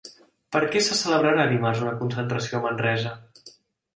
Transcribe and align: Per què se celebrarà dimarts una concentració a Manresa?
Per 0.53 0.59
què 0.75 0.79
se 0.85 0.95
celebrarà 1.01 1.43
dimarts 1.51 1.83
una 1.85 1.93
concentració 2.01 2.57
a 2.57 2.61
Manresa? 2.65 3.13